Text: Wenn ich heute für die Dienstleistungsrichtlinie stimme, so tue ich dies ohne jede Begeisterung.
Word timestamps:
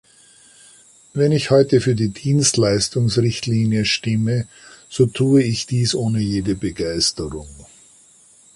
Wenn 1.13 1.31
ich 1.31 1.51
heute 1.51 1.79
für 1.79 1.93
die 1.93 2.09
Dienstleistungsrichtlinie 2.09 3.85
stimme, 3.85 4.47
so 4.89 5.05
tue 5.05 5.43
ich 5.43 5.67
dies 5.67 5.93
ohne 5.93 6.17
jede 6.19 6.55
Begeisterung. 6.55 7.47